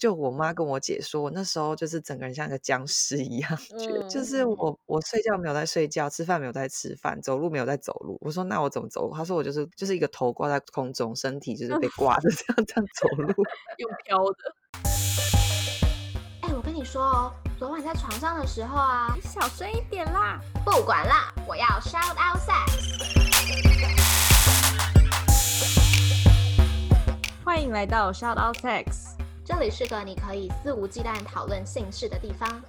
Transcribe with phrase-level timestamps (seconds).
[0.00, 8.16] 就我妈跟我姐说，我那时候就是整个人像个僵尸一样，就就是我我睡觉没有在睡觉，吃饭没有在吃饭，走路没有在走路。
[8.22, 9.14] 我说那我怎么走路？
[9.14, 13.26] 她说我就是就是一个头挂在空中，身体就是被挂着 这样这样走路，
[13.76, 14.56] 用飘的。
[16.40, 20.40] 哎，我跟你说哦，昨晚在床上的时候啊，你小声一点啦。
[20.64, 22.80] 不管啦，我要 shout out sex。
[27.44, 29.18] 欢迎来到 Shout Out Sex，
[29.52, 32.62] 这里是个你可以肆无忌惮讨论性事的地方。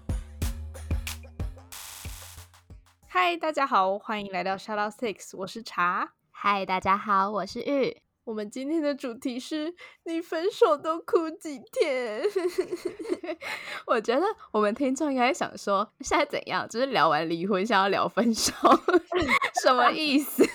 [3.08, 6.14] 嗨，大家好，欢迎来到 Shout Out Six，我是茶。
[6.32, 8.02] 嗨，大家好，我是玉。
[8.32, 12.22] 我们今天的主题是你分手都哭几天？
[13.86, 16.66] 我觉得我们听众应该想说，现在怎样？
[16.70, 18.54] 就是聊完离婚，想要聊分手，
[19.62, 20.46] 什么意思？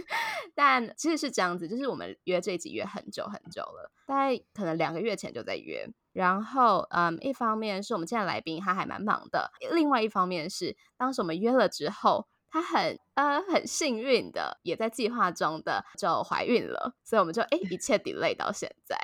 [0.56, 5.86] 但其实是这样子，就是我们约这一集约很久很久了，大概可能两个月前就在约。
[6.14, 12.26] 然后，嗯，一方面是我们现在来宾他还蛮忙的，另外一方面是当时我们约了之后。
[12.50, 18.96] 她很呃很幸运的，也在计划中的就怀孕了，所以我们就哎一切 delay 到现在，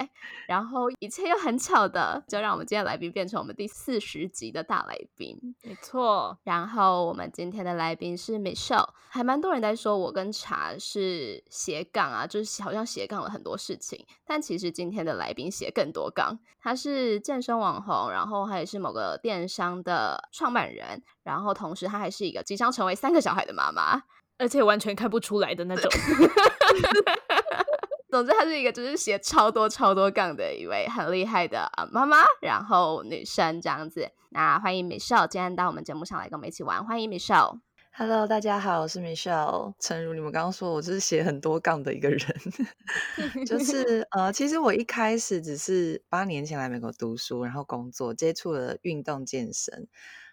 [0.46, 6.38] 然后一切又很巧的，就让我们今天来宾变成我们第四十集的大来宾，没错。
[6.44, 21.02] 然后我们今天的来宾是 Michelle，还蛮多人在说我跟茶是斜杠啊，就是好像斜杠了很多事情，但其实今天的来宾斜更多杠，他是健身网红，然后他也是某个电商的创办人。
[21.22, 24.02] 然后，同时她还是一个即将成为三个小孩的妈妈，
[24.38, 25.90] 而且完全看不出来的那种。
[28.10, 34.10] 总之，她是一个就是写超多超多杠的一位很厉害的啊妈妈，然后女生这样子。
[34.30, 36.84] 那欢迎 Michelle 今天到我们节目上来跟我们一起玩。
[36.84, 37.60] 欢迎 Michelle。
[37.94, 39.74] Hello，大家好，我是 Michelle。
[39.78, 42.20] 诚如你们刚刚说，我就是写很多杠的一个人。
[43.46, 49.88] 就 是呃，其实我一开始只是八年前来美国读书，然后工作，接触了运动健身。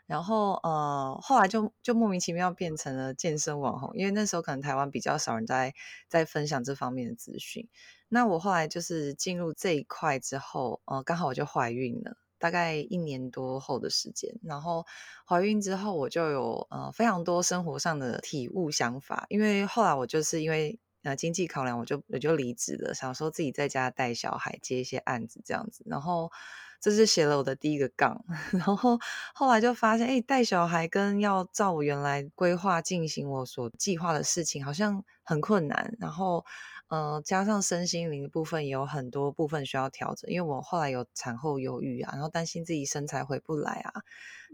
[0.09, 5.75] 然后呃，后来就就莫名其妙变成了健身网红，因为那时候可能台湾比较少人在
[6.07, 7.69] 在分享这方面的资讯。
[8.07, 14.33] 那我后来就是进入这一块之后，呃，刚好我就怀孕了，大概一年多后的时间。
[14.41, 14.83] 然后
[15.27, 26.31] 怀孕之后，我就有呃非常多生活上的体悟想法，因为后来我就是因为呃经济考量，我就我就离职了，想说自己在家带小孩，接一些案子这样子，然后。
[26.79, 28.23] 这是写了我的第一个杠，
[28.53, 28.97] 然后
[29.33, 35.95] 后来就发现，哎，带小孩跟要照我原来规划进行我所计划的事情，好像很困难。
[35.99, 36.45] 然后，
[36.87, 43.93] 呃，加上身心灵的部分也有很多部分需要调整，因为我后来有产后忧郁啊，然后担心自己身材回不来啊，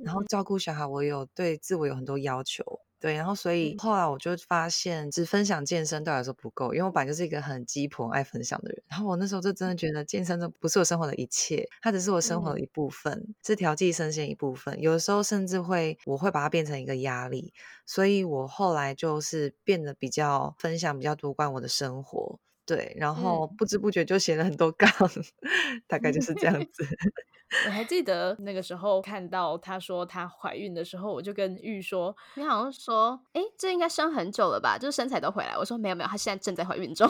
[0.03, 2.63] 然后照顾小孩，我有对自我有很多要求。
[3.05, 8.81] 对，然后所以后来我就发现，只分享健身对我来说不够，因为我本来就是一个很鸡婆、爱分享的人。
[8.89, 14.81] 然后我那时候就真的觉得，健身这不是我生活的一切，它只是我生活的一部分，是调剂身心一部分。
[14.81, 17.53] 有的时候甚至会，我会把它变成一个压力。
[17.85, 22.39] 所以我后来就是变得比较分享比较多关于我的生活。
[22.65, 24.89] 对，然后不知不觉就写了很多 杠，
[25.87, 26.83] 大概就是这样 子。
[27.67, 34.77] 我还记得那个时候看到她说她怀孕的时候，我就跟玉说：“你好像说，哎，这应该生很久了吧？
[34.77, 37.07] 就是身材都回来。”我说：“没有没有，她现在正在怀孕中。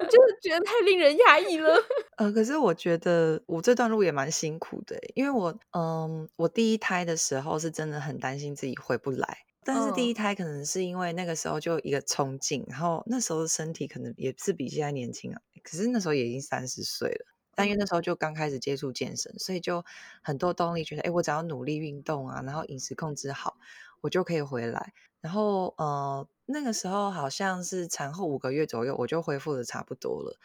[0.00, 1.76] 对，就是觉得太令人压抑了。
[2.16, 9.38] 呃，可是我觉得我这段路也蛮辛苦的，因为我嗯，我第一胎的时候是真的很担心自己回不来。
[9.62, 15.40] 但是第一胎可能是因为那个时候就一个冲劲，然后那时候的身体可能也是比现在年轻啊。
[15.62, 17.26] 可是那时候也已经三十岁了，
[17.60, 19.84] 但因为那时候就刚开始接触健身，所以就
[20.22, 23.58] 很多动力，觉得哎，我只要努力运动啊，然后饮食控制好，
[24.00, 24.94] 我就可以回来。
[25.20, 30.38] 然后呃，那个时候好像是产后五个月左右，我就恢复的差不多了。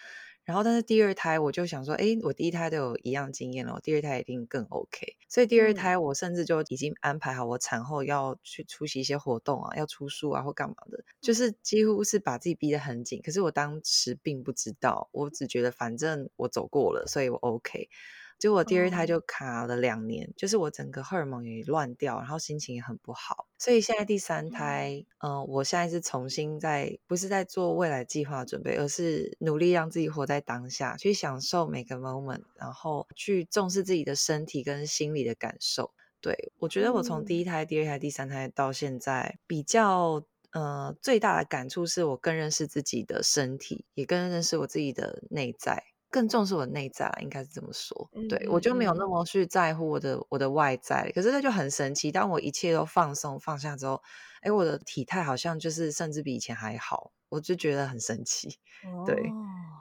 [0.45, 5.15] 然后，但是第二胎我就想说，哎，我第一胎都有一样经验了，我第二胎一定更 OK。
[5.27, 13.19] 所以第二胎我甚至就已经安排好，我产后要去出席一些活动啊，要出书啊或干嘛的，就是几乎是把自己逼得很紧。
[13.23, 17.89] 可是我当时并不知道，我只觉得反正我走过了，所以我 OK。
[18.37, 23.47] 结果第二胎就卡了两年，就是我整个荷尔蒙也乱掉，然后心情也很不好。
[23.57, 35.91] 所以现在第三胎，嗯，我现在是重新在，不是在做未来计划准备，而是努力让自己活在当下，去享受每个 moment，然后去重视自己的身体跟心理的感受。
[36.21, 45.83] 对我觉得我从第一胎、第二胎、第三胎到现在，比较呃最大的感触是我更认识自己的身体，也更认识我自己的内在。
[46.15, 48.09] 更重视我的内在，应该是这么说。
[48.29, 52.09] 对我就没有那么去在乎我的我的外在，可是那就很神奇。
[52.09, 54.01] 当我一切都放松放下之后，
[54.39, 58.57] 哎，我的体态好像就是甚至比以前还好，我就觉得很神奇。
[59.05, 59.13] 对，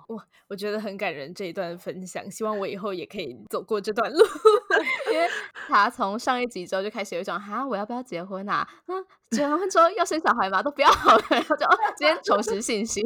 [0.09, 4.19] 哇，我觉得很感人这一段分享，希望我以后也可以走过这段路。
[5.15, 5.29] 因为
[5.69, 8.69] 他从上一集之后就开始有一种哈，我要不要结婚啊？
[8.89, 10.61] 嗯结完婚之后要生小孩吗？
[10.61, 13.05] 都不要好了， 然后就哦今天重拾信心。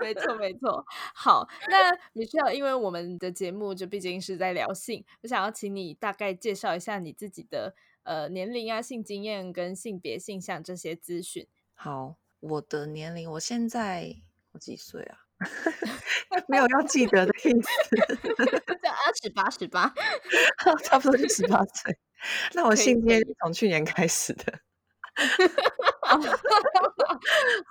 [0.00, 0.84] 没错，没错。
[1.14, 11.46] 好，那 Michelle，因为我们的节目就毕竟是在聊性，我想要请你大概介绍一下你自己的呃年龄啊、性经验跟性别性向这些资讯。
[11.74, 14.16] 好，我的年龄，我现在
[14.52, 15.18] 我几岁啊？
[16.48, 19.92] 没有要记得的意思， 就二十八，十八，
[20.84, 21.98] 差不多就十八岁。
[22.54, 24.60] 那我性经验是从去年开始的。
[26.10, 26.18] 哦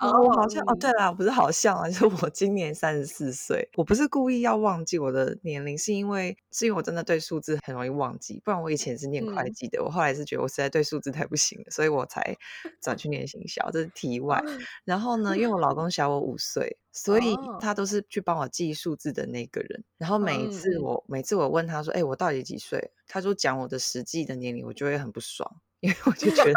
[0.00, 3.68] 哦，我好像哦，嗯对啦，不是好像啊，就是我今年三十四岁。
[3.76, 8.40] 我不是故意要忘记我的年龄，是因为是因为我真的对数字很容易忘记。
[8.44, 12.36] 不然我以前是念会嗯计的，我后来是觉得我实在对数字太不行了，所以我才
[12.80, 13.70] 转去念行销。
[13.70, 14.42] 这是题外。
[14.84, 19.84] 然后呢，因为我老公小我五岁，所以哦他都是去帮我记数字的那个人。
[19.98, 26.52] 然后每一嗯次嗯我每次我问他说：“哎，我到底几岁？”他说讲我的实际的年龄，我就会很不爽，因为我就觉得。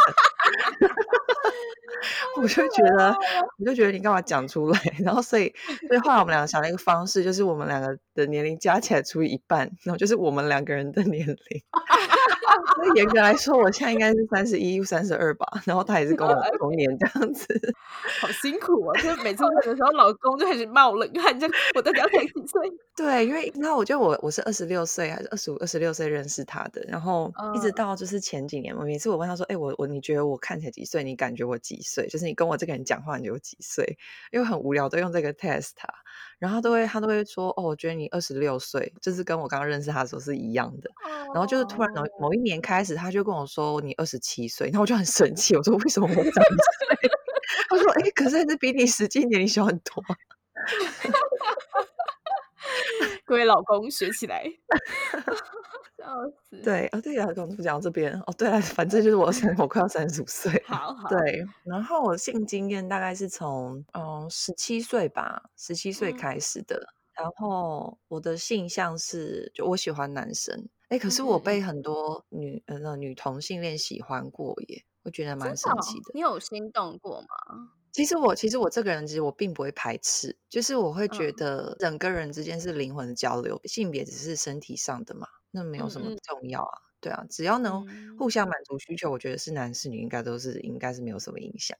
[2.37, 3.15] 我就觉得，
[3.57, 4.79] 我就觉得你干嘛讲出来？
[5.03, 5.53] 然后所以，
[5.87, 11.37] 所以后来我们两个想了一个方式，就是我们两个的年龄加起来除以一半，然后就是我们两个人的年龄。
[12.75, 17.47] 所以严格来说，我现在应该是三十一、三十二吧，然后他也是跟我同年这样子。
[18.21, 19.01] 好辛苦啊！
[19.01, 22.71] 就是每次问的时候，老公就开始冒冷汗，就我到底要才几岁？
[22.95, 31.03] 对，因为那我觉得我我是二十六岁还是二十五、二十六岁认识他的，然后一直嗯到就是前几年，我每次我问他说：“哎、我我你觉得我看起来几岁？
[31.03, 32.07] 你感觉我几岁？
[32.07, 33.97] 就是你跟我这个人讲话，你觉得我几岁？”
[34.31, 35.87] 因为很无聊，都用这个 test 他，
[36.39, 40.89] 然后他都会他都会说：“哦，我觉得你二十六岁，就是跟我刚刚认识他的时候是一样的。”
[41.33, 47.09] 然后就是突然某某一年开始，他就跟我说：“你二十七岁。”然后我就很生气，我说：“为什么我长一岁？”
[47.69, 50.15] 他说：“哎、可是还是比你实际年龄小很多啊。
[53.25, 54.43] ”各位老公学起来。
[56.65, 60.51] 对，哦，对啊，刚不讲到这边哦，对了，反正就是我三，我快要三十五岁。
[60.65, 66.87] 好好，对，然后我性经验大概是从嗯十七岁吧，十七岁嗯开始的。
[67.13, 70.67] 然后我的性向是，就我喜欢男生。
[70.89, 76.11] 哎，可是我被很多女呃那女同性恋喜欢过耶，我觉得蛮神奇的。
[76.13, 77.27] 你有心动过吗？
[77.93, 86.77] 其实我其实我这个人，其实我并不会排斥，就是我会觉嗯得人跟人之间是灵魂的交流，性别只是身体上的嘛，那没有嗯什么嗯重要啊。
[86.99, 91.77] 对啊，只要能嗯互相满足需求，我觉得是男是女应该都是应该是没有什么影响。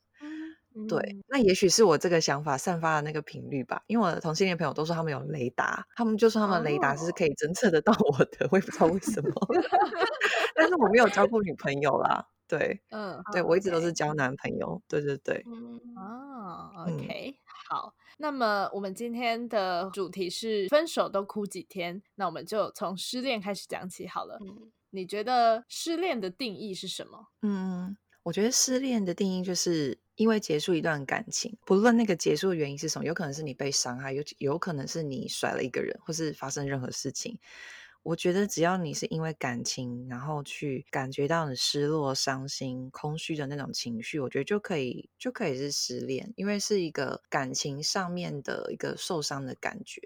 [0.87, 9.31] 对嗯，，那也许是我这个想法散发的那个频率吧，因为我的同性恋朋友都说他们有雷达，他们就说他们雷达是可以侦测得到我的，我也不知道为什么，
[10.53, 12.27] 但是我没有交过女朋友啦。
[12.47, 14.79] 对，嗯，对我一直都是交男朋友。
[14.87, 17.35] 对对对，嗯，哦嗯，OK，
[17.69, 17.95] 好。
[18.17, 24.37] 那么我们今天的主题是分手都哭几天，那我们就从失恋开始讲起好了。
[24.41, 27.27] 嗯你觉得失恋的定义是什么？
[27.41, 37.37] 嗯，我觉得失恋的定义就是因为结束一段感情，不论那个结束的原因是什么，有可能是你被伤害，有有可能是你甩了一个人，或是发生任何事情。
[38.05, 49.99] 我觉得只要你是因为感情，然后去感觉到你失落、伤心、空虚的那种情绪，我觉得就可以就可以是失恋，因为是一个感情上面的一个受伤的感觉，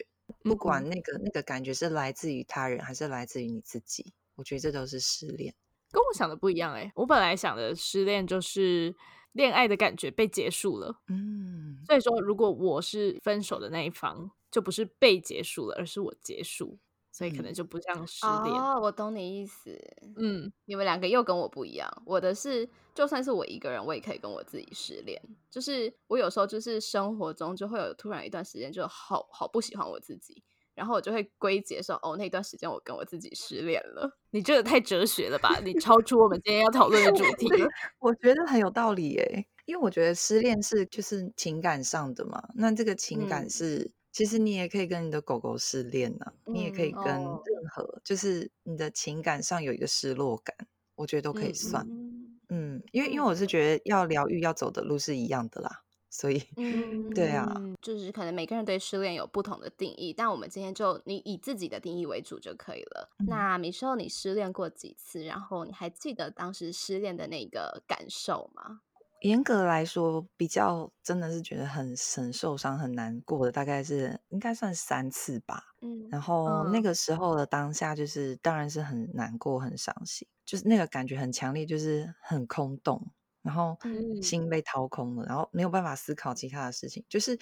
[0.44, 5.54] 不管那个那个感觉是来自于他人还是来自于你自己，我觉得这都是失恋。
[5.92, 8.96] 跟我想的不一样哎、我本来想的失恋就是
[9.34, 16.80] 恋爱的感觉被结束了，嗯，所以说如果我是分手的那一方，就不是被结束了，而是我结束，
[17.20, 18.56] 所以可能嗯就不像失恋。
[18.56, 19.78] 哦，我懂你意思。
[20.16, 25.22] 嗯，你们两个又跟我不一样，我的是就算是我一个人，我也可以跟我自己失恋。
[25.52, 30.42] 就是我有时候就是生活中就会有突然一段时间就好好不喜欢我自己，
[30.76, 34.18] 然后我就会归结说，哦，那段时间我跟我自己失恋了。
[34.32, 35.60] 你这个太哲学了吧？
[35.62, 37.68] 你超出我们今天要讨论的主题了。
[38.00, 50.56] 我觉得很有道理耶，因为我觉得失恋是就是情感上的嘛，那这个情感嗯是，其实你也可以跟你的狗狗失恋呐、你也可以嗯跟哦任何，就是你的情感上有一个失落感，
[50.96, 51.86] 我觉得都可以嗯算。
[51.90, 63.08] 嗯嗯，因为因为我是觉得要疗愈要走的路是一样的啦，所以嗯，对啊嗯，就是可能每个人对失恋有不同的定义，但我们今天就你以自己的定义为主就可以了。
[63.20, 65.24] 嗯那米秀，你失恋过几次？
[65.24, 68.82] 然后你还记得当时失恋的那个感受吗？
[69.22, 75.64] 严格来说，比较真的是觉得很很受伤、很难过的，大概是应该算三次吧。
[75.82, 83.12] 嗯然后那嗯个时候的当下，就是当然是很难过、很伤心，就是那个感觉很强烈，就是很空洞，
[83.44, 87.38] 然后嗯心被掏空了，然后没有办法思考其他的事情，就是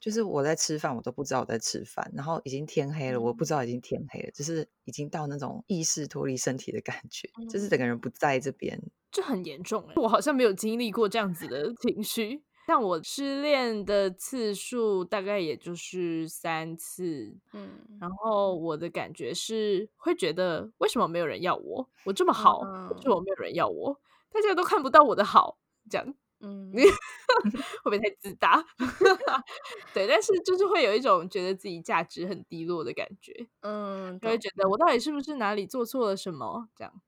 [0.00, 8.80] 就是我在吃饭，我都不知道我在吃饭，然后已经天黑了，我不知道已经天黑了，就是已经到那种意识脱离身体的感觉，就是整个人不在这边。
[9.10, 12.42] 这很严重哎，我好像没有经历过这样子的 情绪。
[12.66, 21.88] 像我失恋的次数大概也就是三次，嗯，然后我的感觉是会觉得为什么没有人要我？
[22.04, 22.58] 我这么好，
[22.94, 23.98] 为什么没有人要我？
[24.30, 28.62] 大家都看不到我的好，这样， 嗯，会不会太自大？
[29.94, 36.68] 对，但是就是会有一种觉得自己价值很低落的感觉，嗯，就会觉得我到底是不是哪里做错了什么？
[36.76, 37.00] 这样。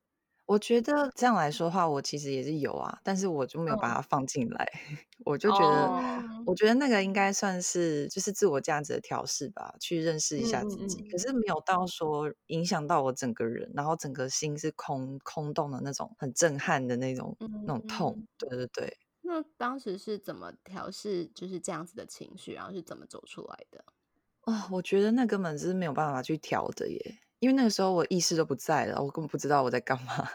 [0.51, 4.67] 我觉得这样来说的话，我其实也是有啊，但是我就没有把它放进来。
[5.25, 5.93] 我就觉得，
[6.45, 11.05] 我觉得那个应该算是就是自我价值的调试吧，去认识一下自己。
[11.09, 18.19] 可是没有到说影响到我整个人，然后整个心是空空洞的那种，很震撼的那种那种痛。
[18.37, 18.97] 对对对。
[19.23, 23.85] 那当时是怎么调试就是这样子的情绪，然后是怎么走出来的？
[24.45, 27.21] 哦，我觉得那根本是没有办法去调的耶。
[27.41, 30.29] 因为那个时候我意识都不在了，我根本不知道我在干嘛。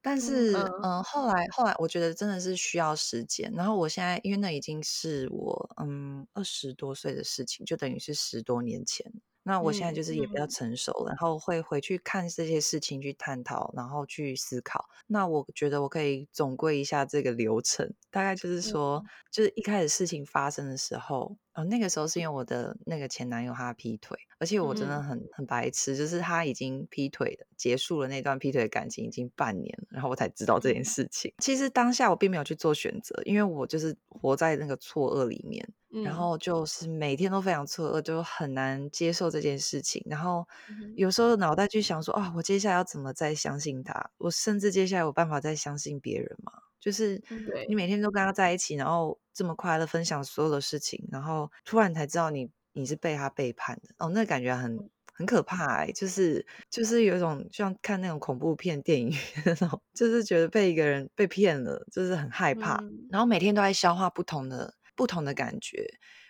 [0.00, 0.52] 但是，
[0.84, 3.52] 嗯，后来后来，我觉得真的是需要时间。
[3.56, 9.12] 然后我现在，因为那已经是我嗯二十多岁的事情，就等于是十多年前。
[9.42, 14.88] 那我现在就是也比较成熟了，然后会回去看这些事情，去探讨，然后去思考。
[15.08, 21.36] 那我觉得我可以总归一下这个流程，大概就是说，就是一开始事情发生的时候。
[21.56, 31.32] 哦，那个时候是因为我的那个前男友他劈腿，而且我真的很很白痴，就是他已经劈腿了，结束了那段劈腿的感情已经半年了，然后我才知道这件事情。
[31.38, 35.66] 其实当下我并没有去做选择，因为我就是活在那个错愕里面，
[36.04, 40.02] 然后就是每天都非常错愕，就很难接受这件事情。
[40.04, 40.46] 然后
[40.94, 44.10] 有时候脑袋去想说啊，我接下来要怎么再相信他？
[44.18, 46.52] 我甚至接下来有办法再相信别人吗？
[46.86, 47.20] 就是
[47.66, 59.12] 你每天都跟他在一起，然后这么快乐分享所有的事情，然后突然才知道你你是被他背叛的哦，那感觉很很可怕哎，就是就是有一种像看那种恐怖片电影
[59.44, 65.84] 那种，就是觉得被一个人被骗了，就是很害怕，然后每天都在消化不同的不同的感觉，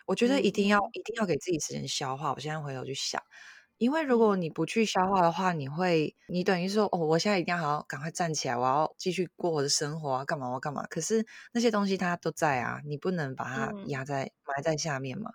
[0.07, 2.33] 我觉得一定要一定要给自己时间消化。
[2.33, 3.23] 我现在回头去想。
[3.79, 10.87] 因为如果你不去消化的话，你会，你等于说，哦，我现在一定要好好赶快站起来，我要继续过我的生活啊，干嘛我干嘛？
[10.89, 15.31] 可是那些东西它都在啊，你不能把它压在埋在下面嘛。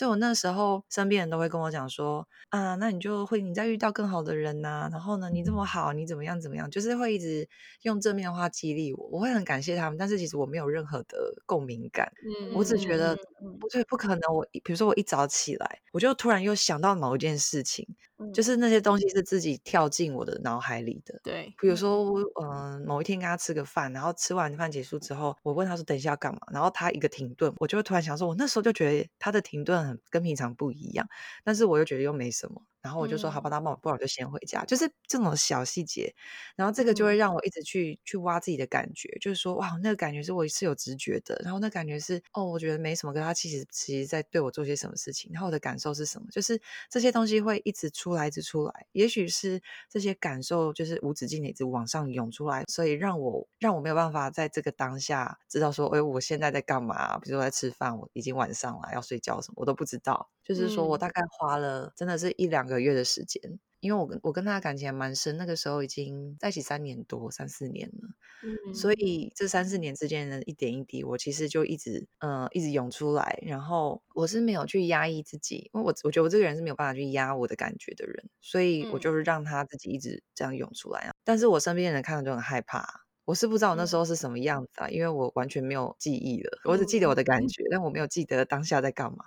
[0.00, 7.46] 所以我那时候身边人都会跟我讲说，啊，那你就会你再遇到更好的人呐，然后呢，你这么好，你怎么样怎么样，就是会一直
[7.82, 13.14] 用正面的话激励我，我会很感谢他们，但是其实我没有任何的共鸣感，嗯，我只觉得
[13.60, 17.86] 不对，不可能，我比如说我一早起来，我就突然又想到某一件事情，
[18.32, 22.04] 就是那些东西是自己跳进我的脑海里的，对，比如说，
[22.42, 30.00] 嗯，某一天跟他吃个饭，然后吃完饭结束之后，我问他说等一下要干嘛，然后他一个停顿，我就会突然想说，我那时候就觉得他的停顿很。
[30.10, 31.06] 跟平常不一样，
[31.44, 32.62] 但是我又觉得又没什么。
[32.82, 34.64] 然后我就说好吧，那不不然我就先回家。
[34.64, 36.14] 就是这种小细节，
[36.56, 41.40] 然后这个就会让我一直去去挖自己的感觉，就是说哇，那个感觉是我是有直觉的。
[41.44, 45.30] 然后那感觉是哦，我觉得没什么，可他其实其实在对我做些什么事情。
[45.32, 46.26] 然后我的感受是什么？
[46.32, 46.60] 就是
[46.90, 48.86] 这些东西会一直出来，一直出来。
[48.92, 57.18] 也许是这些感受就是无止境的一直往上涌出来，所以让我让我没有办法在这个当下知道说，哎，我现在在干嘛？
[57.18, 60.30] 比如说在吃饭，我已经晚上了，要睡觉什么，我都不知道。
[60.50, 63.40] 就是说我大概花了真的是一两个月的时间，
[63.78, 68.08] 因为我跟我跟他的感情还蛮深，那个时候已经在一起三年多三四年了，
[68.42, 83.06] 嗯，所以这三四年之间的一点一滴，我其实就一直嗯一直涌出来，然后我是没有去压抑自己，因为我我觉得我这个人是没有办法去压我的感觉的人，所以我就是让他自己一直这样涌出来啊，但是我身边的人看了就很害怕。
[83.26, 87.22] 我是不知道我那时候是什么样子啊，因为我完全没有记忆了，我只记得我的。
[87.22, 89.24] 感觉，但我没有记得当下在干嘛。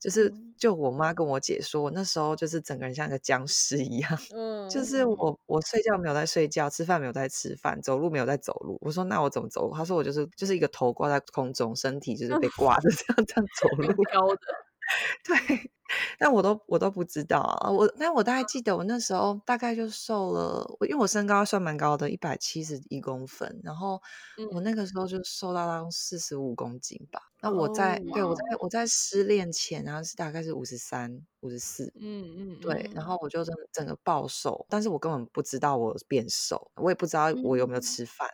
[0.00, 8.78] 就是，就我妈跟我姐说，我那时候就是整个人像个僵尸一样， 嗯，就是我我睡觉没有在睡觉，吃饭没有在吃饭，走路没有在走路。
[8.82, 9.72] 我说那我怎么走？
[9.74, 14.38] 她说我就是就是一个头挂在空中，身体就是被 挂着这样这样走路，飘的。
[15.24, 15.70] 对。
[16.18, 24.00] 但我都我都不知道啊，我但我大概记得我那时候大概就瘦了，我因为我身高算蛮高的，一百七十一公分，然后
[24.52, 27.20] 我那个时候就瘦到四十五公斤吧。
[27.40, 31.20] 那我在对我在我在失恋前，然后是大概是五十三。
[31.44, 38.26] 五十四，嗯嗯，对，然后我就整整个暴瘦，但是我根本不知道我变瘦，我也不知道我有没有吃饭，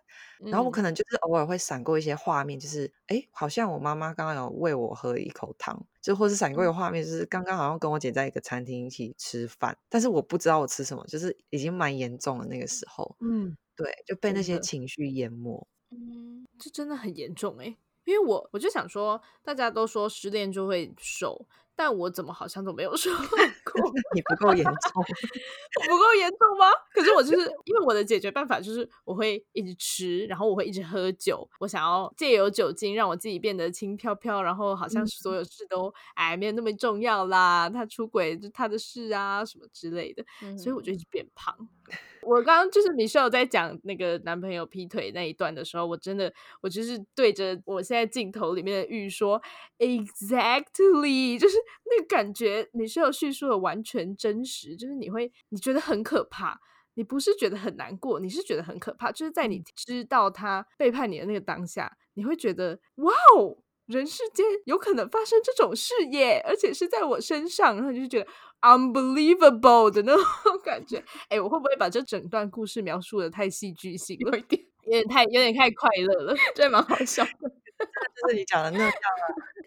[0.44, 17.76] 然后我可能就是偶尔会闪过一些画面，就是哎，好像我妈妈刚刚有喂我喝一口汤，就或是闪过一个画面，就是刚刚好像跟我姐在一个餐厅一起吃饭，但是我不知道我吃什么，就是已经蛮严重的那个时候，嗯，对，就被那些情绪淹没，嗯，这真的很严重哎。
[18.04, 21.46] 因为我我就想说，大家都说失恋就会瘦，
[21.76, 23.92] 但我怎么好像都没有说过？
[24.14, 25.02] 你不够严重，
[25.88, 26.66] 不够严重吗？
[26.92, 40.24] 可是我就是因为我的解决办法就是我会一直吃，然后我会一直喝酒，我想要借由酒精让我自己变得轻飘飘，然后好像所有事都哎没有那么重要啦，他出轨就他的事啊什么之类的，
[40.58, 41.56] 所以我就一直变胖。
[42.22, 49.40] 我刚刚就是米秀在讲那个男朋友劈腿那一段的时候，我真的我就是对着我现在镜头里面的玉说
[49.78, 56.58] ，exactly，就是那个感觉，你是有叙述的完全真实，就是你会你觉得很可怕，
[56.94, 68.26] 你不是觉得很难过，你是觉得很可怕，就是在你知道他背叛你的那个当下，你会觉得哇哦，人世间有可能发生这种事耶，而且是在我身上，然后就觉得。
[68.62, 70.24] unbelievable 的那种
[70.62, 74.32] 感觉，哎，我会不会把这整段故事描述的太戏剧性了？
[74.32, 77.30] 有一点，有点太，有点太快乐了， 这蛮好笑的。
[77.32, 79.24] 就是你讲的那样啊，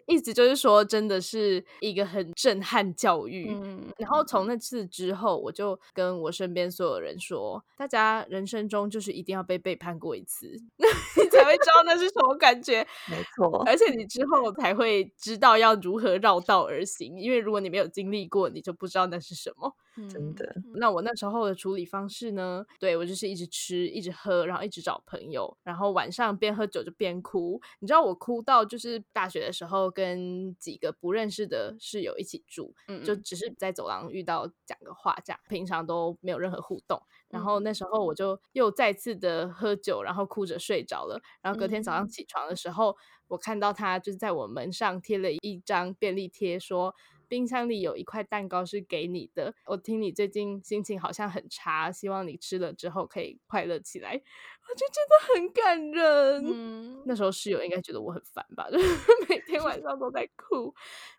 [0.07, 3.49] 意思就是说，真的是一个很震撼教育。
[3.51, 12.85] 嗯，然后从那次之后，我就跟我身边所有人说，大家人生中就是一定要被背叛过一次，你 才会知道那是什么感觉。
[13.09, 19.75] 没错，而且你之后才会知道要如何绕道而行，因为如果你没有经历过，你就不知道那是什么。
[20.09, 20.55] 真的。
[20.75, 22.65] 那我那时候的处理方式呢？
[22.79, 27.61] 对我就是一直吃，一直喝，然后一直找朋友，然后晚上边喝酒就边哭。
[27.79, 32.73] 你知道我哭到就是大学的时候，跟几个不认识的室友一起住，
[33.05, 36.99] 就只是在走廊遇到讲个话这样，平常都没有任何互动。
[37.33, 41.19] 然后那时候我就又再次的喝酒，然后哭着睡着了。
[41.41, 42.95] 然后隔天早上起床的时候，
[43.27, 46.93] 我看到他就是在我门上贴了一张便利贴，说。
[47.33, 49.51] 冰箱里有一块蛋糕是给你的。
[49.65, 54.11] 我听你最近心情好像很差，希望你吃了之后可以快乐起来。
[54.11, 56.43] 我觉得真的很感人。
[56.45, 58.85] 嗯，那时候室友应该觉得我很烦吧，就 是
[59.27, 60.71] 每天晚上都在哭。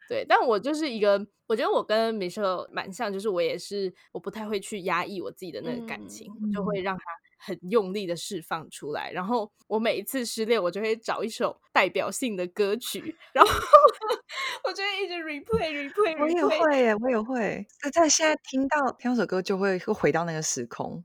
[0.08, 7.02] 对，但我就是一个，我觉得我跟 Michelle 蛮像，就是我也是，我不太会去压抑我自己的那个感情，我就会让他。
[7.44, 13.50] 很用力的释放出来，然后我每一次失恋，我就会找一首代表性的歌曲，然后
[14.64, 16.20] 我就会一直 replay replay。
[16.20, 17.66] 我也会耶，我也会。
[17.92, 21.02] 在现在听到听到首歌，就会会回到那个时空，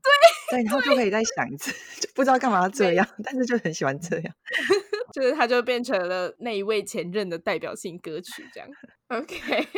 [0.50, 4.34] 对对，然后就可以再想一次， 就不知道干嘛这样，但是就很喜欢这样，
[5.12, 8.68] 就是它就变成了那一位前任的代表性歌曲，这样。
[9.08, 9.68] OK。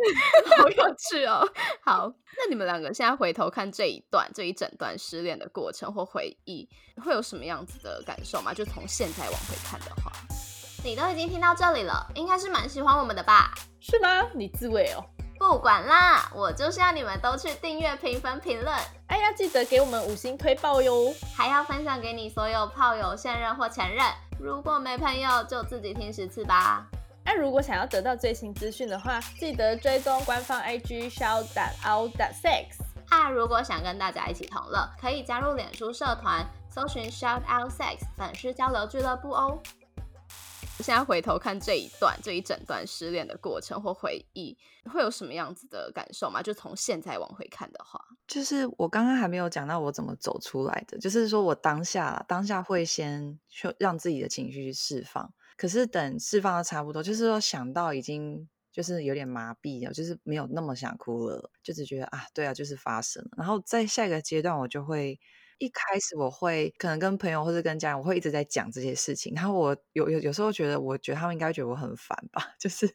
[0.56, 1.46] 好有趣哦！
[1.84, 6.68] 好，那你们两个现在回头看这一段、这一整段失恋的过程或回忆，
[7.04, 8.54] 会有什么样子的感受吗？
[8.54, 10.10] 就从现在往回看的话，
[10.82, 13.52] 你都已经听到这里了，应该是蛮喜欢我们的吧？
[13.80, 14.26] 是吗？
[14.34, 15.04] 你自慰哦？
[15.38, 18.74] 不管啦，我就是要你们都去订阅、评分、评论。
[19.06, 21.14] 哎呀，记得给我们五星推爆哟！
[21.34, 24.04] 还要分享给你所有炮友、现任或前任。
[24.38, 26.86] 如果没朋友，就自己听十次吧。
[27.24, 31.44] 那如果想要得到最新资讯的话，记得追踪官方 IG shout
[31.86, 32.78] out sex。
[33.08, 39.58] 啊，如果想跟大家一起同乐，可以加入脸书社团，搜寻 shout out sex 粉丝交流俱乐部哦。
[40.78, 44.56] 现在回头看这一段、这一整段失恋的过程或回忆，
[44.90, 46.40] 会有什么样子的感受吗？
[46.40, 55.30] 就从现在往回看的话，就是我刚刚还没有讲到我怎么走出来的，就是说我当下当下会先去让自己的情绪去释放。
[55.60, 63.30] 可是等释放的差不多，就是说想到已经就是有点麻痹了，就是没有那么想哭了，就只觉得啊，对啊，就是发生了。
[63.36, 65.20] 然后在下一个阶段，我就会
[65.58, 69.34] 一开始我会可能跟朋友或者跟家人，我会一直在讲这些事情。
[69.34, 72.86] 然后我有有有时候觉得，我觉得他们应该觉得我很烦吧， 就是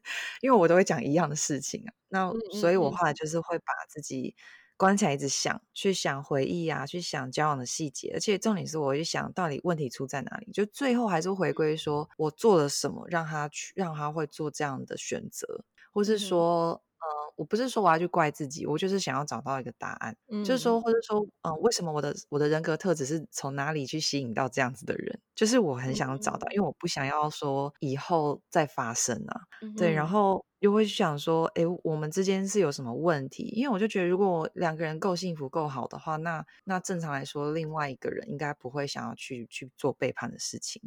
[0.41, 1.93] 因为我都会讲一样的事情啊。
[2.09, 4.35] 那所以我后来就是会把自己。
[4.77, 25.17] 关起来一直想，去想回忆啊，去想交往的细节，而且重点是，我去想到底问题出在哪里，就最后还是回归说我做了什么让他去，让他会做这样的选择，或是说，呃，我不是说我要去怪自己，我就是想要找到一个答案，就是说，或者说，嗯，为什么我的我的人格特质是从哪里去吸引到这样子的人？
[25.35, 29.41] 就是我很想找到，因为我不想要说以后再发生啊，
[29.77, 30.43] 对，然后。
[30.65, 33.43] 就会想说，哎，我们之间是有什么问题？
[33.55, 40.81] 因为我就觉得，如果两个人够幸福、够好的话，那那正常来说，另外一个人应该不会想要去去做背叛的事情。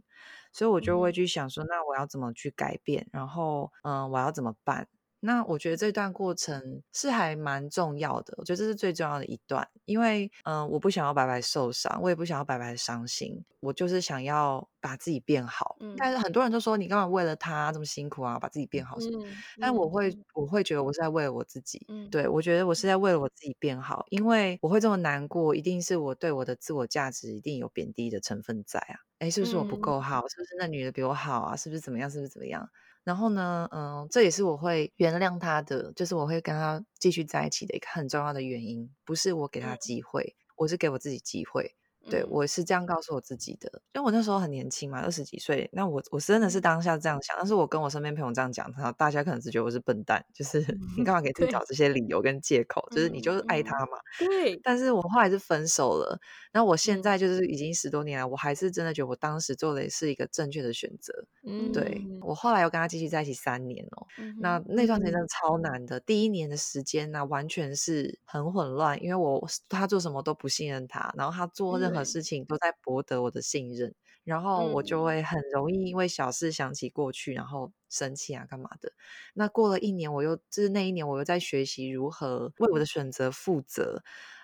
[0.53, 3.07] 所以我就会去想说，那我要怎么去改变？
[3.12, 4.88] 然后，嗯，我要怎么办？
[5.20, 15.76] 那我觉得这段过程是还蛮重要的，我觉得这是最重要的一段，因为嗯、呃我不想要白白受伤，我也不想要白白伤心，我就是想要把自己变好。
[15.81, 19.18] 嗯但是很多人都说你干嘛为了他这么辛苦啊，把自己变好什么？
[19.26, 29.00] 嗯，但我会嗯我会觉得我是在为了我自己，嗯对我觉得我是在为了我自己变好，因为我会这么难过，一定是我对我的自我价值一定有贬低的成分在啊。
[29.18, 30.28] 哎，是不是我不嗯够好？
[30.28, 31.57] 是不是那女的比我好啊？
[31.57, 32.09] 是不是怎么样？
[32.09, 32.68] 是不是怎么样？
[33.09, 41.75] 然后呢，嗯，这也是我会原谅他的，就是我会跟他继续在一起的一个很重要的原因，不是我给他嗯机会，我是给我自己机会。
[42.11, 45.68] 对，嗯我是这样告诉我自己的，因为我那时候很年轻嘛，二十几岁。
[45.73, 50.61] 那我我真的是当下这样想，但是我跟我身边朋友这样讲，他大家可能只觉得我是笨蛋，就是
[50.97, 52.87] 你干嘛给自己找这些理由跟借口？
[52.90, 53.99] 就是你就是爱嗯他嘛。
[54.18, 56.18] 对，但是我后来是分手了，
[56.53, 61.12] 然后我现嗯在就是已经十多年来，我还是真的觉得我当时做的是一个正确的选择。
[61.44, 64.07] 嗯，对我后来又跟他继续在一起三年哦，
[64.40, 65.99] 那那段时间真嗯的超难的。
[66.01, 78.93] 第一年的时间呢、完全是很混乱，因为我他做什么都不信任他，然后他做任何对事情都在博得我的信任，然后我就嗯会很容易因为小事想起过去，然后生气啊，干嘛的。
[79.35, 84.03] 那过了一年，我又就是那一年，我又在学习如何为我的选择负责。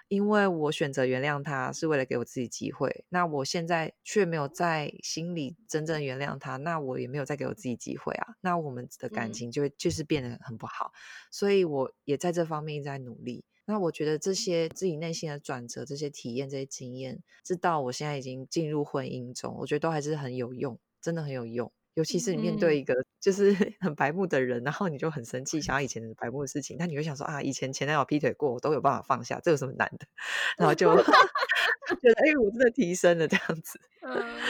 [0.08, 10.92] 因为我选择原谅他是为了给我自己机会，那我现在却没有在心里真正原谅他，那我也没有再给我自己机会啊，那我们的感嗯情就会就是变得很不好，
[11.30, 13.46] 所以我也在这方面一直在努力。
[13.66, 21.72] 那我觉得这些自己内心的转折、这些体验、这些经验，直到我现在已经进入婚姻中，我觉得都还是很有用，真的很有用。
[21.94, 30.06] 尤其是你面对嗯一个就是 很白目的人，然后你就很生气，想要以前的白目的事情，但你会想说啊，以前前男友劈腿过，我都有办法放下，这有什么难的？
[30.58, 30.92] 然后就
[31.86, 33.78] 就觉得哎、我真的提升了这样子。
[34.02, 34.40] 嗯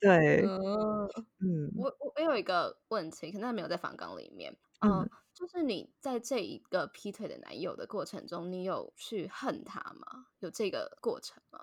[0.00, 0.60] 对，嗯
[1.40, 4.56] 嗯我我我有一个问题，可能没有在访纲里面。
[4.80, 10.26] 嗯、嗯，就是你在这一个劈腿的男友的过程中，你有去恨他吗？
[10.38, 11.60] 有这个过程吗？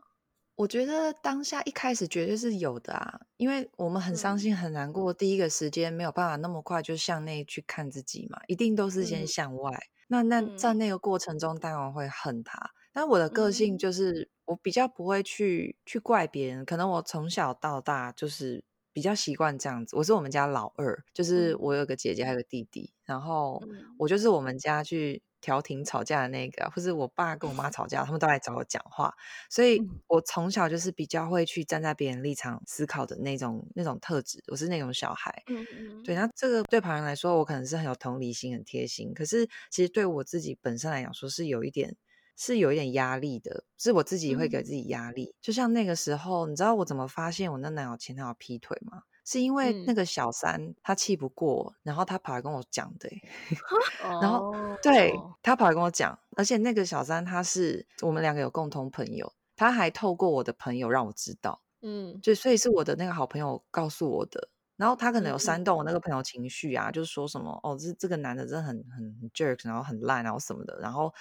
[0.55, 9.71] 我觉得当下一开始绝对是有的啊，因为我们很伤嗯心、很难过，第一个时间没有办法那么快就向内去看自己嘛，一定都是先嗯向外。
[10.07, 12.71] 那那在嗯那个过程中，当然会恨他。
[12.93, 19.95] 但我的个性嗯就是，我比较不会去去怪别人，可能我从小到大就是比较习惯这样子。
[19.95, 29.13] 我是我们家老二，就是嗯我有个姐姐还有个弟弟，然后嗯我就是我们家去调停吵架的那个啊，或是我爸跟我妈吵架，他们都来找我讲话，
[29.49, 35.43] 所以嗯我从小就是比较会去站在别人立场思考的那种那种特质，我是那种小孩。
[35.47, 41.95] 嗯嗯对，那这个对旁人来说，我可能是很有同理心、很贴心，可是其实对我自己本身来讲，说是有一点
[42.35, 45.35] 是有一点压力的，是我自己会给嗯自己压力。
[45.41, 49.03] 就像那个时候，你知道我怎么发现我那男友前男友劈腿吗？
[49.23, 53.21] 是因为那嗯个小三他气不过，然后他跑来跟我讲的欸、
[54.19, 55.13] 然后哦对
[55.43, 64.49] 他跑来跟我讲，而且那个小三他是我们两个有共同朋友，他还透过我的朋友让我知道，嗯就所以是我的那个好朋友告诉我的。
[64.81, 70.75] 然后他可能有嗯煽动我那个朋友情绪啊，就是说什么哦，这这个男的真的很很很 jerk，然后很烂，然后什么的。
[70.81, 71.13] 然后，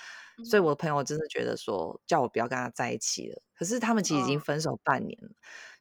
[0.49, 3.43] 所以我的朋友真的觉得说叫我不要跟他在一起了。
[3.55, 5.29] 可是他们其实已经哦分手半年了，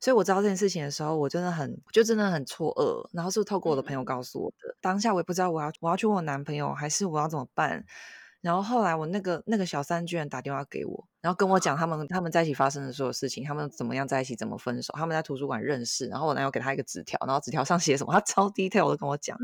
[0.02, 3.08] 所以我知道这件事情的时候，我真的很就真的很错愕。
[3.14, 7.86] 然后是透过我的朋友嗯告诉我的，当下我也不知道我要我要去问我男朋友，还是我要怎么办。
[8.42, 19.38] 然后后来我那个那个小三居然打电话给我，然后跟我讲他们他们在一起发生的所有事情，他们怎么样在一起，怎么分手，他们在图书馆认识，然后我男友给他一个纸条，然后纸条上写什么，他超 detail 的跟我讲。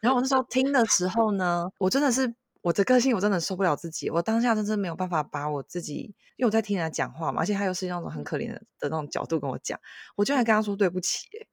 [0.00, 2.32] 然后我那时候听的时候呢，我真的是
[2.62, 9.78] 我的个性，我真的受不了自己，我当下真的没有办法把我自己，因为我在听人家讲话嘛，而且他又是那种很可怜的的那种角度跟我讲，
[10.16, 11.46] 我居然跟他说对不起、欸，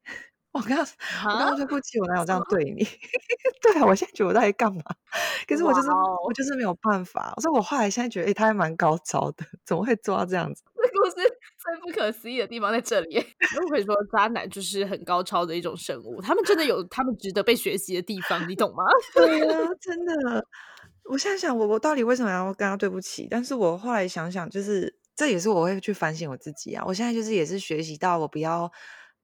[0.54, 2.88] 我跟他我跟他说对不起，我哪有这样 对你？
[3.62, 4.82] 对啊，我现在觉得我在干嘛？
[5.48, 5.90] 可是我就是、
[6.26, 10.64] 我就是没有办法，所以我后来现在觉得，哎、他还蛮高招的，怎么会做到这样子？
[10.76, 13.26] 这故事最不可思议的地方在这里耶。
[13.64, 18.84] 我可以说，渣男就是很高超的一种生物，他们真的有他们值得被学习的地方，你懂吗？
[19.16, 20.46] 对啊，真的。
[21.06, 23.28] 我现在想，我我到底为什么要跟他对不起？
[23.30, 26.84] 但是我后来想想，就是这也是我会去反省我自己啊。
[26.86, 28.72] 我现在就是也是学习到，我不要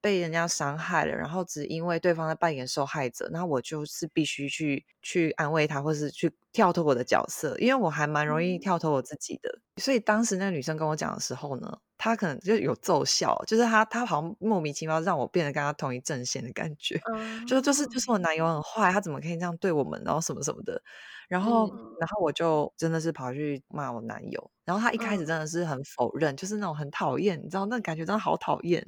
[0.01, 9.59] 被人家伤害了，然后只因为对方在扮演受害者，那我就是必须去去安慰他，或是去跳脱我的角色，因为我还蛮容易嗯跳脱我自己的。
[9.77, 16.99] 所以当时那个女生跟我讲的时候呢，她可能就有奏效，就是她她好像莫名其妙让我变得跟她同一阵线的感觉。
[17.13, 20.81] 嗯就就是就是我男友很坏，他怎么可以这样对我们，然后什么什么的，
[21.29, 28.85] 然后、嗯然后我就真的是跑去骂我男友，然后他一开始嗯真的是很否认，就是那种很讨厌，你知道那感觉真的好讨厌。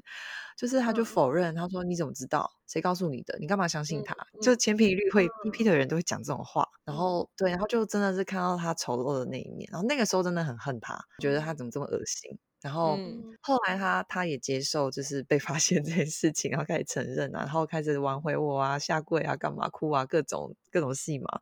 [0.56, 2.48] 就是他就嗯否认，他说你怎么知道？
[2.68, 3.36] 谁告诉你的？
[3.40, 4.14] 你干嘛相信嗯他？
[4.34, 12.38] 嗯就千篇一律会一批的人都会讲这种话，然嗯后对，然后就真的是看到他丑陋的那一面，然后那个时候真的很恨他，觉得他嗯怎么这么恶心。
[12.62, 21.40] 然后嗯后来他他也接受，就是被发现这件事情，然后开始承认啊，然后开始挽回我啊，下跪啊，干嘛哭啊，各种各种戏嘛。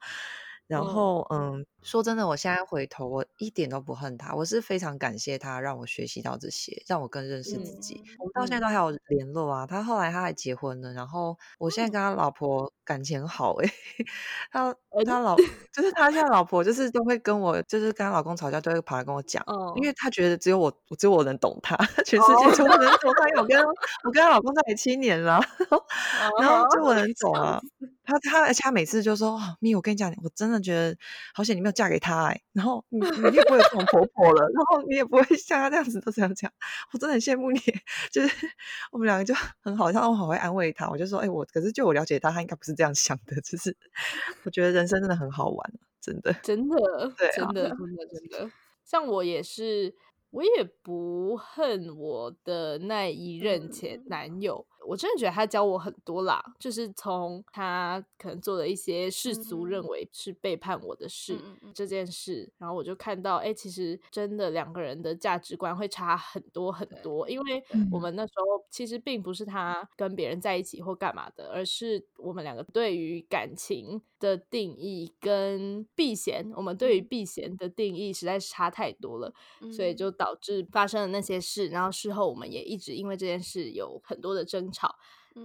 [0.69, 0.85] 然嗯。
[0.85, 8.03] 后嗯，说真的，我现在回头，我一点都不恨他，我是非常感谢他让我学习到这些，让我更认识自己。
[8.03, 8.15] 嗯。
[8.19, 9.65] 我们到现在都还有联络啊。
[9.65, 13.67] 他后来他还结婚了，然后我现在跟他老婆感情好诶、
[14.51, 14.71] 他
[15.05, 15.19] 他。
[15.19, 15.35] 老
[15.73, 19.93] 就是他现在老婆就是都会跟我，就是跟他老公吵架都会跑来跟我讲，哦因为。
[20.01, 23.63] 他觉得只有我只有我能懂他，全世界只有我能懂他，因为我跟他
[24.05, 25.39] 我跟他老公在一起七年了，
[26.37, 27.61] 然后 就我能懂啊。
[28.09, 30.97] 他他而且他每次就说：“哦咪，我跟你讲，我真的觉得
[31.33, 36.51] 好险你没有嫁给他哎、然后你你也不会有这种婆婆了，然后你也不会像他这样子都这样讲，
[36.91, 37.59] 我真的很羡慕你。
[38.11, 38.47] 就是
[38.91, 40.89] 我们两个就很好笑，我很会安慰他。
[40.89, 43.39] 我就说：哎、我可是就我了解他，他应该不是这样想的。
[43.41, 43.75] 就是
[44.43, 46.33] 我觉得人生真的很好玩，真的。
[46.41, 46.77] 真的，
[47.17, 48.51] 对啊真的，真的，真的。
[48.83, 49.93] 像我也是，
[50.31, 56.43] 我也不恨我的那一任前嗯男友，我真的觉得他教我很多啦。
[56.57, 59.87] 就是从他可能做了一些世俗认嗯。
[59.89, 61.37] 为是背叛我的事、
[61.75, 67.97] 这件事，然后我就看到，哎、其实真的两个人的价值观会差很多很多，因为我。
[67.97, 79.33] 嗯们那时候其实并不是他跟别人在一起或干嘛的，而是我们两个对于感情的定义跟避嫌，我们对于嗯避嫌的定义实在是差太多了，
[79.71, 84.95] 所以嗯就导致发生了那些事，然后事后我们也一直因为这件事有很多的争吵。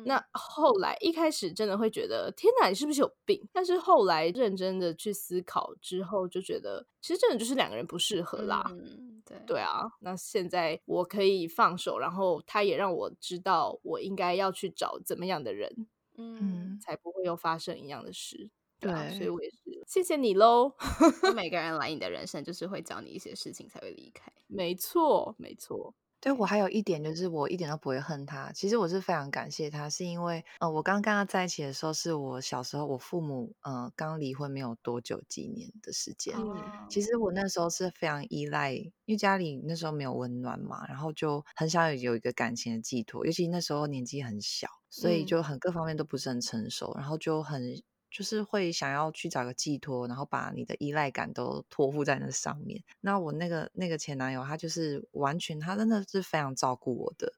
[0.06, 3.46] 那嗯后来一开始真的会觉得天哪，你是不是有病？
[3.52, 8.66] 但是后来认真的去思考之后，就觉得其实真的就是两个人不适合啦。
[8.70, 18.50] 嗯，对对啊，那现在我可以放手，然后他也让我知道我应该要去找怎么样的人，嗯，才不会又发生一样的事。
[18.84, 20.72] 对啊，所以我也是谢谢你喽。
[21.34, 24.32] 每个人来你的人生，就是会教你一些事情才会离开。
[24.46, 25.94] 没错，没错。
[26.20, 28.50] 对我还有一点就是，我一点都不会恨他。
[28.52, 36.34] 其实我是非常感谢他，是因为呃，我刚跟他在一起的时候，是我小时候我父母呃刚离婚没有多久几年的时间。
[36.38, 36.56] 嗯
[36.88, 47.82] 其实我那时候是非常依赖，因为家里那时候没有温暖嘛，然后就很想有有一个感情的寄托，尤其那时候年纪很小，所以嗯就很各方面都不是很成熟，然后就很
[48.14, 52.80] 就是会想要去找个寄托，然后把你的依赖感都托付在那上面。
[53.00, 57.32] 那我那个那个前男友，他就是完全，他真的是非常照顾我的。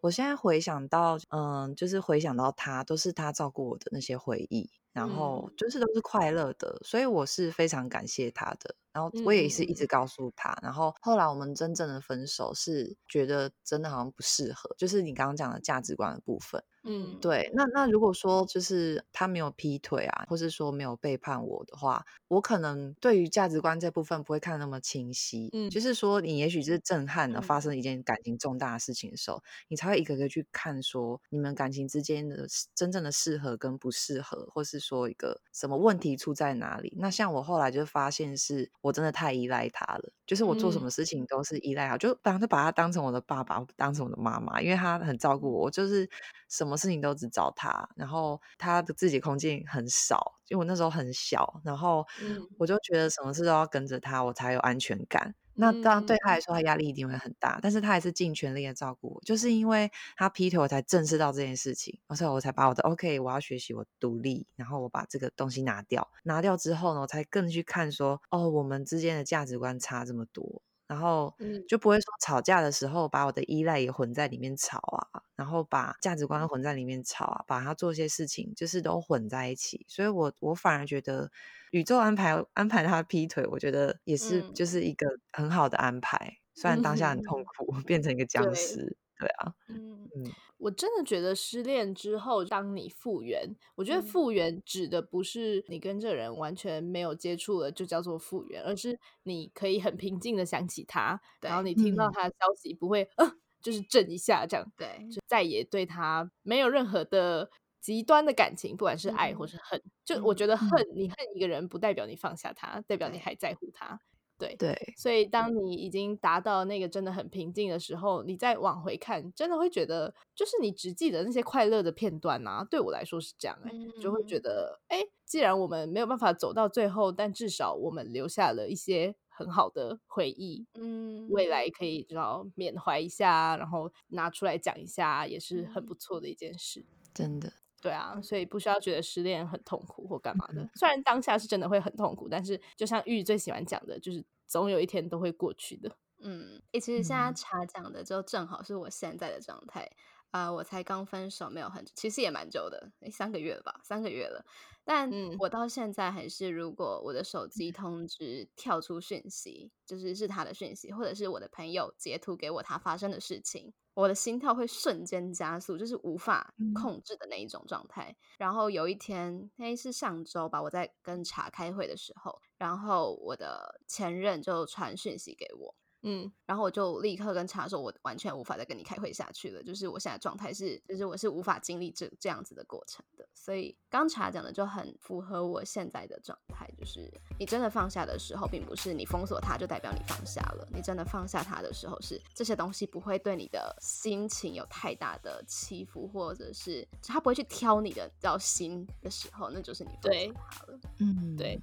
[0.00, 8.74] 我现在回想到，嗯，就是回想到他，都是他照顾我的那些回忆，然后嗯就是都是快乐的，所以我是非常感谢他的。
[8.92, 16.62] 然后嗯我也是一嗯直告诉他，然后后来我们真正的分手是觉得真的好像不适合，就是你刚刚讲的价值观的部分。
[16.84, 25.48] 嗯，对，那那如果说就是他没有劈腿啊，或是说没有背叛我的话，我可能对于价值观这部分不会看那么清晰。
[25.52, 36.94] 嗯就是说你也许是震撼的，发嗯生一件感情重大的事情的时候，你才会一个个去看说你们感情之间的真正的适合跟不适合，或是说一个什么问题出在哪里。
[36.98, 46.08] 那像我后来就发现是我真的太依赖他了，就是我做什嗯么事情都是依赖他，就当就把他当成我的爸爸，当成我的妈妈，因为他很照顾我，我就是
[46.50, 55.34] 什么事情都只找他，然后他的自己空间很少，因为我那时候很小，然后嗯我就觉得什么事都要跟着他，我才有安全感。
[55.54, 59.20] 那当然对他来说，他压力一定会很大，但是他还是尽全力的照顾我。
[59.24, 66.08] 就是因为他劈腿，我才正视到这件事情，所以我才把我的 OK，我要学习我独立，然后我把这个东西拿掉。
[66.24, 70.62] 拿掉之后呢，我才更去看说，哦，我们之间的价值观差这么多，
[70.92, 71.64] 然后嗯。
[71.66, 74.78] 就不会说吵架的时候把我的依赖也混在里面吵
[75.12, 81.30] 啊，然后把价值观混在里面吵啊，把他做些事情就是都混在一起，所以我我反而觉得
[81.70, 84.54] 宇宙安排安排他劈腿，我觉得也是嗯。
[84.54, 87.52] 就是一个很好的安排，虽然当下很痛嗯。
[87.56, 90.34] 苦， 变成一个僵对尸，对啊，嗯嗯。
[90.58, 94.02] 我真的觉得失恋之后，当你复原，我觉得嗯。
[94.02, 102.12] 复原指的不是你跟这个人完全没有接触了就叫做复原，而是你可以很平静的想起他，然后你听到嗯。
[102.12, 105.20] 他的消息不会呃就是震一下这样，对，就。
[105.26, 109.82] 再也对他没有任何的极端的感情，不管是爱或嗯是恨。
[110.04, 110.70] 就我觉得嗯。
[110.70, 114.00] 恨，你恨一个人不代表你放下他，代表你还在乎他。
[114.46, 122.66] 对，对，所以当你已经达到那个真的很平静的时候，你再往回看，真的会觉得，就是你只记得那些快乐的片段啊。
[122.70, 136.86] 对我来说是这样、欸，就会觉嗯得，哎、既然我们没有办法走到最后，但至少我们留下了一些很很好的回忆，嗯，未来可以知道缅怀一下，然后拿出来讲一下，也是很不错的一件事。
[137.12, 140.62] 真的，对啊，所以不需要觉得失恋很痛苦或干嘛的。
[140.62, 145.90] 嗯虽然当下是真的会很痛苦，但是就像玉最喜欢讲的，就是总有一天都会过去的。
[146.20, 149.90] 嗯，诶，其实现在嗯茶讲的就正好是我现在的状态。
[150.32, 154.44] 啊、我才刚分手，没有很久，其实也蛮久的，诶，三个月了吧，三个月了。
[154.82, 168.16] 但嗯我到现在还是，如果我的手机通知跳出讯息，就是是他的讯息，或者是我的朋友截图给我他发生的事情，我的心跳会瞬间加速，就是无法嗯控制的那一种状态。
[168.38, 179.62] 然后有一天，那是上周吧，我在跟茶开会的时候，然后我的前任就传讯息给我，嗯然后我就立刻跟茶说，我完全无法再跟你开会下去了。
[179.62, 183.26] 就是我现在状态是，就是我是无法经历这这样子的过程的。
[183.34, 200.80] 所以刚茶讲的就很符合我现在的状态，就是你真的放下的时候，并不是你封锁它就代表你放下了，你真的放下它的时候是，这些东西不会对你的心情有太大的起伏，或者是它不会去挑你的叫心的时候，那就是你放对下它了。
[200.98, 201.60] 嗯，对。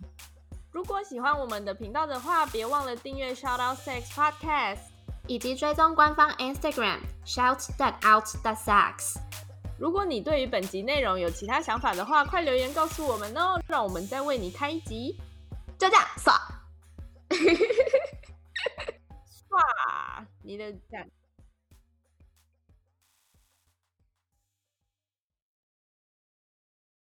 [0.71, 4.79] 如果喜欢我们的频道的话，别忘了订阅 Shout Out Sex Podcast。
[5.27, 9.15] 以及追踪官方 Instagram shout that out that sex。
[9.77, 15.15] 如果你对于本集内容有其他想法的话，快留言告诉我们哦，让我们再为你开一集。
[15.77, 16.36] 就这样，爽。
[19.49, 21.08] 哇，你的赞。